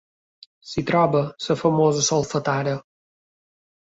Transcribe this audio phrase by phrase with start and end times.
[0.69, 2.73] S'hi troba la famosa Solfatara.